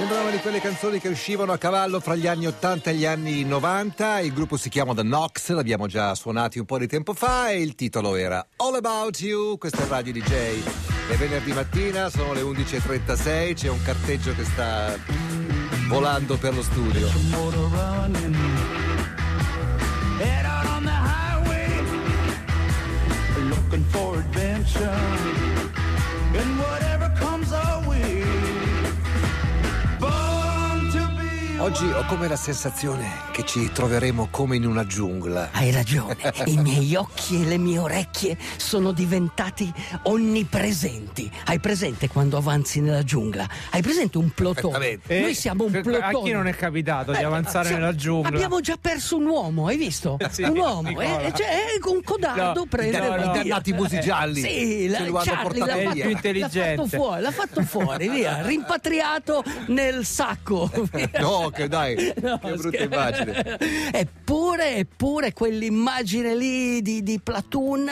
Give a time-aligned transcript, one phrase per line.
[0.00, 3.44] Sembrava di quelle canzoni che uscivano a cavallo fra gli anni 80 e gli anni
[3.44, 4.20] 90.
[4.20, 7.60] Il gruppo si chiama The Knox, l'abbiamo già suonati un po' di tempo fa e
[7.60, 9.58] il titolo era All About You.
[9.58, 10.62] Questo è Radio DJ.
[11.06, 14.96] È venerdì mattina, sono le 11.36, c'è un carteggio che sta
[15.86, 18.49] volando per lo studio.
[31.82, 35.48] Oggi ho come la sensazione che ci troveremo come in una giungla.
[35.52, 41.30] Hai ragione, i miei occhi e le mie orecchie sono diventati onnipresenti.
[41.46, 43.48] Hai presente quando avanzi nella giungla?
[43.70, 44.76] Hai presente un plotone?
[44.78, 45.20] Perfettamente.
[45.20, 46.04] Noi siamo un Eh, plotone.
[46.04, 48.28] A chi non è capitato di Eh, avanzare siamo- nella giungla?
[48.28, 50.18] Abbiamo già perso un uomo, hai visto?
[50.30, 51.20] Sì, un uomo, Nicola.
[51.22, 53.14] eh, cioè, eh, un codardo No, prende no, no.
[53.32, 53.40] via.
[53.40, 54.40] I dannati musi gialli.
[54.42, 55.12] Sì, la, Charlie
[55.42, 56.76] portato l'ha fatto, È il più intelligente.
[56.76, 60.70] L'ha fatto fuori, l'ha fatto fuori, via, rimpatriato nel sacco.
[60.92, 61.08] via.
[61.20, 63.58] No, che dai, No, che brutta scher- immagine.
[63.92, 67.88] Eppure, eppure quell'immagine lì di, di Platoon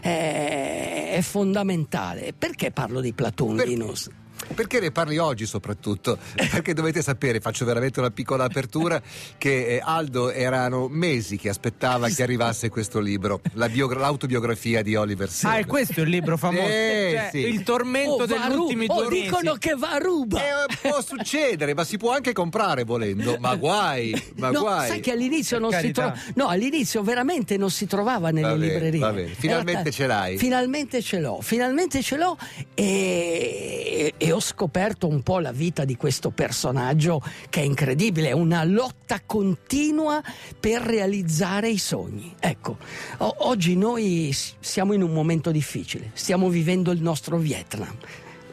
[0.00, 2.32] è, è fondamentale.
[2.36, 3.70] Perché parlo di Platoon, Perché?
[3.70, 4.08] Linus?
[4.54, 6.18] Perché ne parli oggi soprattutto?
[6.34, 9.00] Perché dovete sapere, faccio veramente una piccola apertura,
[9.38, 14.94] che eh, Aldo erano mesi che aspettava che arrivasse questo libro, la biogra- l'autobiografia di
[14.96, 15.54] Oliver Stone.
[15.54, 16.66] Ah, è questo il libro famoso.
[16.66, 17.38] Eh, Cioè, sì.
[17.48, 19.58] Il tormento Oh, degli ultimi oh, due dicono mesi.
[19.58, 20.40] che va a ruba.
[20.40, 23.36] Eh, può succedere, ma si può anche comprare volendo.
[23.38, 24.88] Ma guai, ma no, guai.
[24.88, 26.10] sai che all'inizio Per non si carità.
[26.12, 26.32] trova.
[26.34, 28.98] No, all'inizio veramente non si trovava nelle Va bene, librerie.
[29.00, 29.28] va bene.
[29.28, 30.36] Finalmente Era ce l'hai.
[30.38, 32.36] Finalmente ce l'ho, finalmente ce l'ho
[32.74, 38.32] e, e ho scoperto un po' la vita di questo personaggio che è incredibile, è
[38.32, 40.22] una lotta continua
[40.58, 42.34] per realizzare i sogni.
[42.38, 42.78] Ecco,
[43.18, 47.96] o- oggi noi siamo in un momento difficile, stiamo vivendo il nostro Vietnam.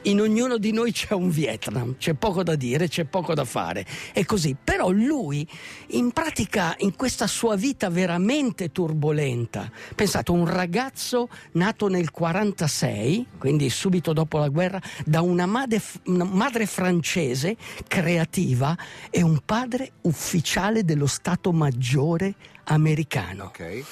[0.08, 3.86] In ognuno di noi c'è un Vietnam, c'è poco da dire, c'è poco da fare.
[4.14, 4.56] È così.
[4.62, 5.46] Però lui,
[5.88, 13.70] in pratica, in questa sua vita veramente turbolenta, pensate, un ragazzo nato nel 46, quindi
[13.70, 18.78] subito dopo la guerra, da una madre, una madre francese creativa
[19.10, 22.34] e un padre ufficiale dello Stato Maggiore
[22.64, 23.46] americano.
[23.46, 23.84] Ok.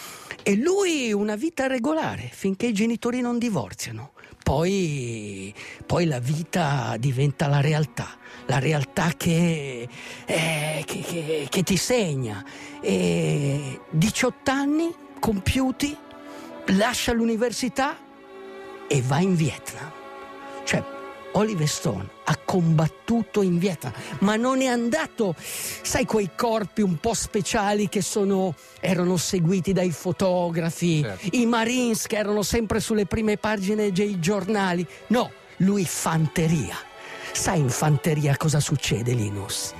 [0.48, 4.12] E lui una vita regolare finché i genitori non divorziano.
[4.44, 5.52] Poi,
[5.88, 9.90] poi la vita diventa la realtà, la realtà che,
[10.28, 12.46] eh, che- che- che ti segna.
[12.80, 15.98] E 18 anni compiuti,
[16.78, 17.98] lascia l'università
[18.88, 19.92] e va in Vietnam.
[21.38, 27.14] Oliver Stone ha combattuto in Vietnam, ma non è andato, sai, quei corpi un po'
[27.14, 31.30] speciali che sono, erano seguiti dai fotografi, Certo.
[31.36, 34.86] i Marines che erano sempre sulle prime pagine dei giornali.
[35.08, 36.76] No, lui fanteria.
[37.34, 39.74] Sai in fanteria cosa succede, Linus?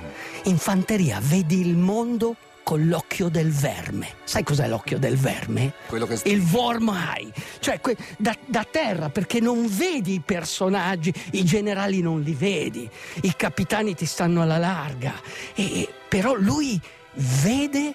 [0.44, 4.08] In fanteria vedi il mondo con l'occhio del verme.
[4.24, 5.74] Sai cos'è l'occhio del verme?
[5.86, 11.44] Quello che il Vormai, cioè que- da, da terra perché non vedi i personaggi, i
[11.44, 12.90] generali non li vedi,
[13.22, 15.12] i capitani ti stanno alla larga,
[15.54, 16.80] e, però lui
[17.12, 17.94] vede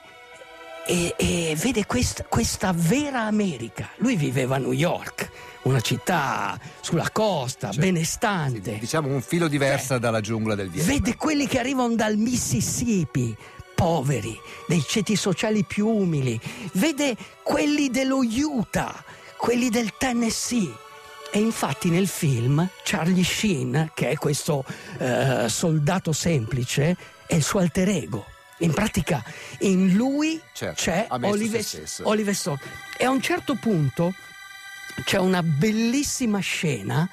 [0.85, 3.89] e, e vede questa, questa vera America.
[3.97, 5.29] Lui viveva a New York,
[5.63, 8.77] una città sulla costa, benestante.
[8.79, 10.95] diciamo un filo diversa dalla giungla del Vietnam.
[10.95, 13.35] Vede quelli che arrivano dal Mississippi,
[13.81, 16.39] poveri, dei ceti sociali più umili.
[16.73, 19.03] Vede quelli dello Utah,
[19.37, 20.71] quelli del Tennessee.
[21.31, 24.63] E infatti nel film Charlie Sheen, che è questo
[24.99, 28.27] eh, soldato semplice, è il suo alter ego.
[28.59, 29.23] In pratica
[29.61, 31.65] in lui Certo, c'è Oliver.
[32.03, 32.59] Oliver Stone.
[32.97, 34.13] E a un certo punto
[35.03, 37.09] c'è una bellissima scena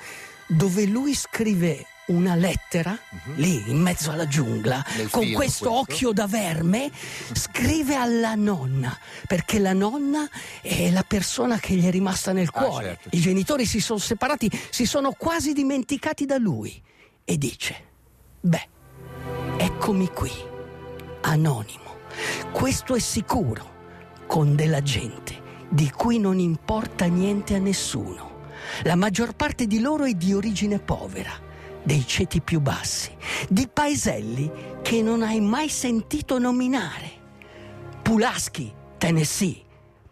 [0.46, 2.98] dove lui scrive una lettera
[3.36, 4.84] lì in mezzo alla giungla.
[4.96, 5.72] Nel con questo questo?
[5.72, 6.91] occhio da verme
[7.32, 8.96] scrive alla nonna
[9.26, 10.28] perché la nonna
[10.62, 13.08] è la persona che gli è rimasta nel Ah, cuore certo.
[13.12, 16.80] i genitori si sono separati si sono quasi dimenticati da lui
[17.24, 17.84] e dice
[18.40, 18.69] beh
[19.58, 20.31] eccomi qui
[21.22, 21.96] anonimo
[22.52, 23.76] questo è sicuro
[24.26, 28.46] con della gente di cui non importa niente a nessuno.
[28.84, 31.31] La maggior parte di loro è di origine povera,
[31.82, 33.10] dei ceti più bassi,
[33.48, 34.50] di paeselli
[34.82, 37.10] che non hai mai sentito nominare.
[38.02, 39.62] Pulaski, Tennessee,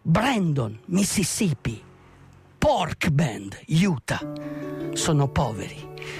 [0.01, 1.81] Brandon, Mississippi,
[2.57, 4.21] Pork Bend, Utah.
[4.93, 5.77] Sono poveri,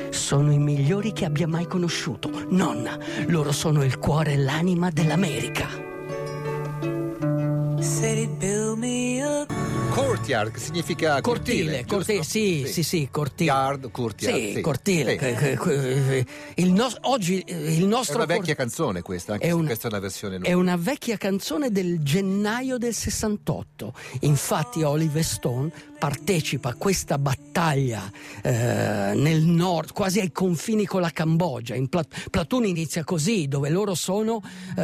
[0.10, 2.46] sono i migliori che abbia mai conosciuto.
[2.50, 2.98] Nonna,
[3.28, 5.68] loro sono il cuore e l'anima dell'America.
[7.80, 8.38] Said
[9.98, 12.30] Courtyard, che significa Cortile, cortile, cortile, giusto?
[12.30, 13.50] sì, sì, sì, cortile.
[13.52, 14.54] Yard, courtyard.
[14.54, 15.12] Sì, cortile.
[15.14, 15.18] Sì.
[15.18, 16.26] che- che-
[16.58, 19.88] il nos- oggi il È nostro una vecchia canzone questa, anche È se una- questa
[19.88, 20.56] è una versione È nuova.
[20.58, 23.94] una vecchia canzone del gennaio del 68.
[24.22, 28.12] Infatti Oliver Stone partecipa a questa battaglia
[28.44, 31.76] eh, nel nord, quasi ai confini con la Cambogia.
[31.76, 34.42] In Pla- Platoon inizia così, dove loro sono
[34.78, 34.82] eh,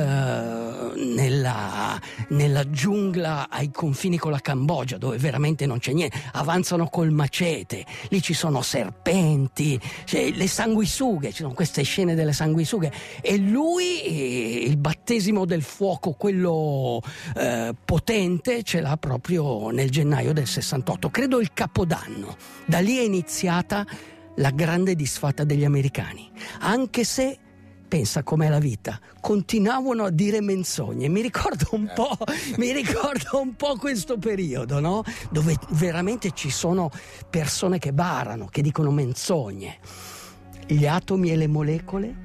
[0.95, 1.99] nella,
[2.29, 6.17] nella giungla ai confini con la Cambogia, dove veramente non c'è niente.
[6.33, 12.91] Avanzano col macete, lì ci sono serpenti, le sanguisughe, ci sono queste scene delle sanguisughe.
[13.21, 17.01] E lui, eh, il battesimo del fuoco, quello
[17.35, 22.35] eh, potente, ce l'ha proprio nel gennaio del 68, credo il capodanno.
[22.65, 23.85] Da lì è iniziata
[24.37, 26.29] la grande disfatta degli americani,
[26.59, 27.37] anche se
[27.93, 31.07] pensa com'è la vita, continuavano a dire menzogne.
[31.09, 32.17] Mi ricordo un po',
[32.57, 35.03] mi ricordo un po' questo periodo, no?
[35.29, 36.89] Dove veramente ci sono
[37.29, 39.77] persone che barano, che dicono menzogne.
[40.65, 42.15] Gli atomi e le molecole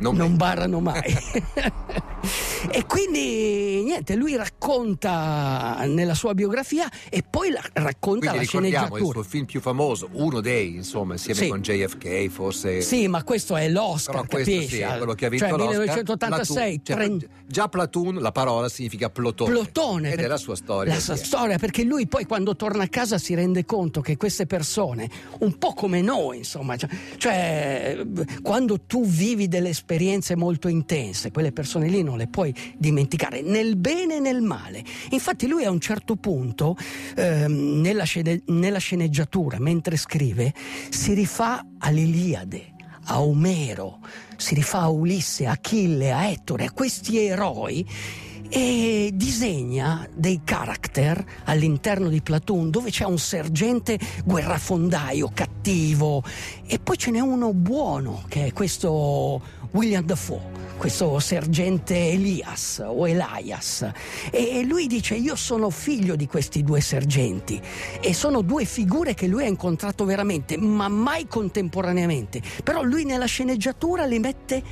[0.00, 1.00] Non non barano mai.
[2.70, 8.66] e quindi niente, lui racconta nella sua biografia e poi la- racconta Quindi la ricordiamo
[8.66, 9.12] il sceneggiatura.
[9.12, 11.48] suo film più famoso, uno dei, insomma, insieme Sì.
[11.48, 12.80] con JFK, forse.
[12.82, 15.70] Sì, ma questo è l'Oscar, Però questo sì, è quello che ha vinto cioè, l'Oscar.
[15.76, 17.18] 1986, Platoon.
[17.20, 19.50] Cioè, già Platoon, la parola significa plotone.
[19.50, 20.12] Plotone.
[20.12, 20.94] Ed è la sua storia.
[20.94, 24.46] La sua storia, perché lui poi quando torna a casa si rende conto che queste
[24.46, 25.08] persone,
[25.40, 28.02] un po' come noi, insomma, cioè, cioè,
[28.42, 33.76] quando tu vivi delle esperienze molto intense, quelle persone lì non le puoi dimenticare, nel
[33.76, 34.84] bene e nel male.
[35.10, 36.76] Infatti lui a un certo punto,
[37.16, 40.52] ehm, nella, scene- nella sceneggiatura, mentre scrive,
[40.88, 42.70] si rifà all'Iliade
[43.06, 43.98] a Omero,
[44.36, 47.84] si rifà a Ulisse, a Achille, a Ettore, a questi eroi
[48.54, 56.22] e disegna dei character all'interno di Platoon dove c'è un sergente guerrafondaio cattivo.
[56.66, 59.40] E poi ce n'è uno buono che è questo
[59.70, 63.88] William Dafoe questo sergente Elias o Elias.
[64.30, 67.60] E lui dice io sono figlio di questi due sergenti
[68.00, 72.42] e sono due figure che lui ha incontrato veramente ma mai contemporaneamente.
[72.64, 74.62] Però lui nella sceneggiatura li mette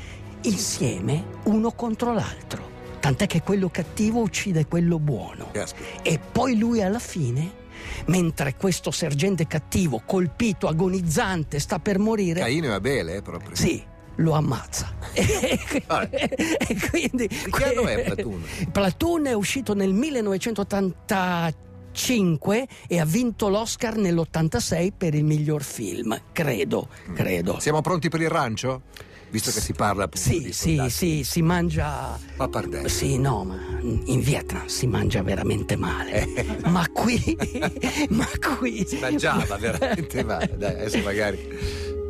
[0.43, 2.70] insieme uno contro l'altro
[3.01, 6.03] tant'è che quello cattivo uccide quello buono Caspita.
[6.03, 7.59] e poi lui alla fine
[8.07, 13.57] mentre questo sergente cattivo colpito agonizzante sta per morire Caino e Abele, eh, proprio.
[13.57, 13.83] sì,
[14.17, 14.95] lo ammazza.
[15.15, 15.83] e, e
[16.91, 17.27] quindi.
[17.27, 18.45] Di che anno è Platoon?
[18.71, 26.89] Platoon è uscito nel 1985 e ha vinto l'Oscar nell'86 per il miglior film, credo,
[27.15, 27.59] credo.
[27.61, 28.83] Siamo pronti per il rancio?
[29.31, 32.19] Visto che si parla appunto Sì, di sì, sì, si mangia.
[32.37, 32.89] Pappardelle.
[32.89, 36.27] Sì, no, ma in Vietnam si mangia veramente male.
[36.65, 37.37] ma qui.
[38.11, 38.29] ma
[38.59, 38.85] qui.
[38.87, 40.57] Si mangiava veramente male.
[40.57, 41.39] Dai, adesso magari.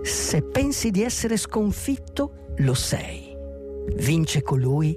[0.03, 3.37] Se pensi di essere sconfitto, lo sei.
[3.97, 4.97] Vince colui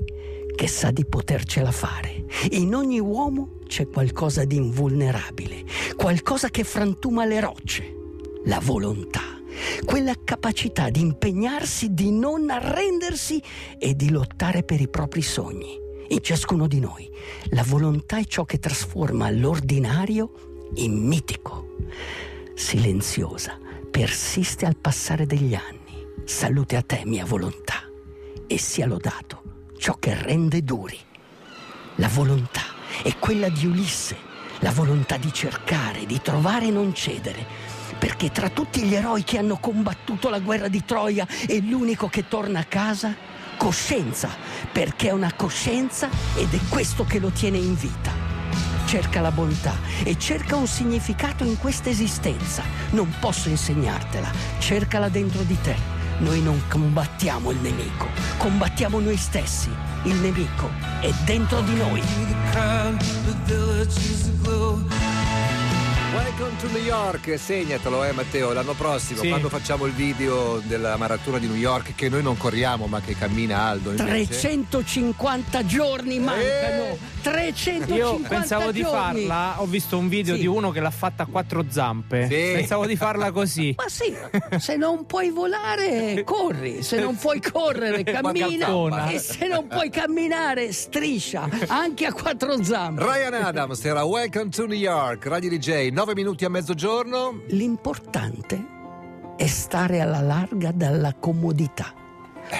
[0.56, 2.24] che sa di potercela fare.
[2.52, 5.64] In ogni uomo c'è qualcosa di invulnerabile,
[5.96, 7.96] qualcosa che frantuma le rocce,
[8.46, 9.33] la volontà,
[9.86, 13.42] quella capacità di impegnarsi, di non arrendersi
[13.78, 15.80] e di lottare per i propri sogni.
[16.10, 17.10] In ciascuno di noi
[17.52, 21.78] la volontà è ciò che trasforma l'ordinario in mitico.
[22.56, 23.58] Silenziosa,
[23.90, 25.82] persiste al passare degli anni.
[26.26, 27.84] Salute a te, mia volontà,
[28.48, 29.42] e sia lodato
[29.78, 30.98] ciò che rende duri.
[31.96, 32.62] La volontà
[33.04, 34.16] è quella di Ulisse,
[34.60, 37.46] la volontà di cercare, di trovare e non cedere.
[37.98, 42.28] Perché tra tutti gli eroi che hanno combattuto la guerra di Troia è l'unico che
[42.28, 43.16] torna a casa?
[43.58, 44.30] Coscienza,
[44.72, 48.34] perché è una coscienza ed è questo che lo tiene in vita
[48.94, 49.74] cerca la bontà
[50.04, 52.62] e cerca un significato in questa esistenza.
[52.92, 55.76] Non posso insegnartela, cercala dentro di te.
[56.20, 58.08] Noi non combattiamo il nemico,
[58.38, 59.70] combattiamo noi stessi.
[60.04, 60.70] Il nemico
[61.00, 62.04] è dentro di noi.
[66.14, 69.30] Welcome to New York, segnatelo eh Matteo, l'anno prossimo Sì.
[69.30, 73.16] quando facciamo il video della maratona di New York che noi non corriamo ma che
[73.18, 74.06] cammina Aldo invece.
[74.08, 76.98] 350 giorni mancano.
[77.24, 79.26] 350 Io pensavo di giorni.
[79.26, 80.42] farla, ho visto un video Sì.
[80.42, 82.28] di uno che l'ha fatta a quattro zampe.
[82.30, 82.52] Sì.
[82.58, 83.74] Pensavo di farla così.
[83.76, 84.14] Ma sì,
[84.60, 90.72] se non puoi volare, corri, se non puoi correre, cammina e se non puoi camminare,
[90.74, 93.02] striscia, anche a quattro zampe.
[93.04, 97.44] Ryan Adams era Welcome to New York, Radio DJ, 9 minuti a mezzogiorno.
[97.48, 98.62] L'importante
[99.38, 102.03] è stare alla larga dalla comodità.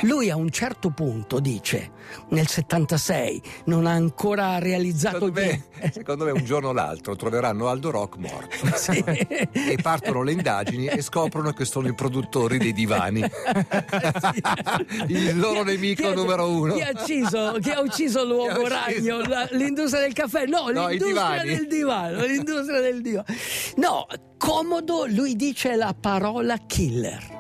[0.04, 1.92] Lui a un certo punto dice,
[2.30, 7.68] nel 76, non ha ancora realizzato Secondo me, secondo me un giorno o l'altro troveranno
[7.70, 8.58] Aldo Rock morto.
[8.76, 8.98] Sì.
[9.04, 13.22] E partono le indagini e scoprono che sono i produttori dei divani.
[15.08, 16.74] Il loro nemico ha- numero uno.
[16.74, 19.20] Chi ha ucciso, chi ha ucciso l'uomo ragno?
[19.22, 20.46] La- l'industria del caffè?
[20.46, 22.24] No, No, l'industria del divano.
[22.26, 23.26] L'industria del divano.
[23.78, 24.06] No,
[24.38, 27.33] comodo, lui dice la parola killer.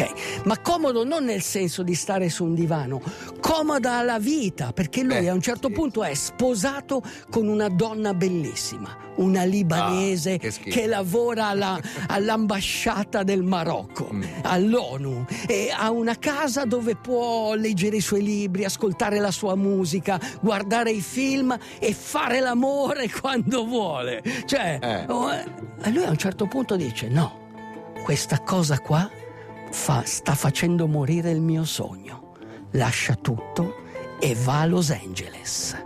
[0.00, 3.00] Ok, ma comodo non nel senso di stare su un divano,
[3.40, 5.74] comoda alla vita, perché lui Beh, a un certo sì.
[5.74, 11.78] punto è sposato con una donna bellissima, una libanese Ah, che che lavora alla-
[12.08, 14.22] all'ambasciata del Marocco, Mm.
[14.42, 20.18] all'ONU, e ha una casa dove può leggere i suoi libri, ascoltare la sua musica,
[20.40, 24.22] guardare i film e fare l'amore quando vuole.
[24.46, 25.04] Cioè, Eh.
[25.12, 25.44] oh, eh,
[25.90, 27.48] lui a un certo punto dice: No,
[28.04, 29.08] questa cosa qua
[29.70, 32.34] fa- sta facendo morire il mio sogno.
[32.72, 33.76] Lascia tutto
[34.20, 35.84] e va a Los Angeles.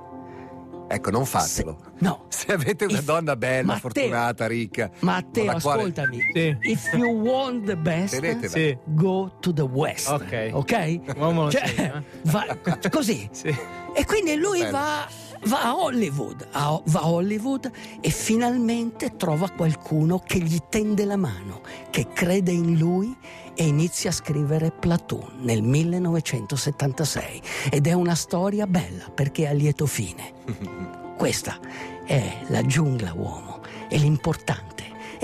[0.86, 1.78] Ecco, non fatelo.
[1.82, 2.26] Se- no.
[2.28, 4.90] Se avete una If- donna bella, Matteo- fortunata, ricca.
[5.00, 6.18] Matteo, la quale- ascoltami.
[6.32, 6.56] Sì.
[6.60, 8.46] If you want the best.
[8.46, 8.76] Sì.
[8.84, 10.08] go to the west.
[10.08, 10.50] Ok.
[10.52, 11.00] Ok?
[11.16, 12.02] Uomo Cioè, eh.
[12.24, 12.58] va-
[12.90, 13.26] così.
[13.32, 13.48] Sì.
[13.94, 14.72] E quindi lui Bello.
[14.72, 15.08] va,
[15.46, 17.70] va a Hollywood, a- va a Hollywood
[18.00, 21.60] e finalmente trova qualcuno che gli tende la mano,
[21.90, 23.14] che crede in lui
[23.54, 27.42] e inizia a scrivere Platoon nel 1976.
[27.70, 30.32] Ed è una storia bella perché ha lieto fine.
[31.16, 31.58] Questa
[32.04, 34.73] è la giungla, uomo, e l'importante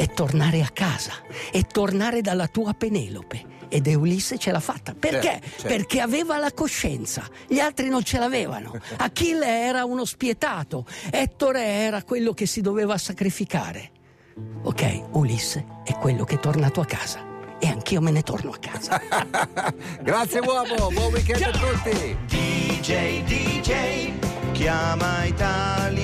[0.00, 1.12] è tornare a casa,
[1.52, 3.58] è tornare dalla tua Penelope.
[3.68, 4.94] Ed Ulisse ce l'ha fatta.
[4.98, 5.20] Perché?
[5.28, 5.68] Certo, certo.
[5.68, 8.72] Perché aveva la coscienza, gli altri non ce l'avevano.
[8.96, 13.90] Achille era uno spietato, Ettore era quello che si doveva sacrificare.
[14.62, 17.22] Ok, Ulisse è quello che è tornato a casa.
[17.58, 18.98] E anch'io me ne torno a casa.
[20.00, 22.16] Grazie uomo, buon weekend a tutti.
[22.26, 24.12] DJ, DJ,
[24.52, 26.00] chiama Italia.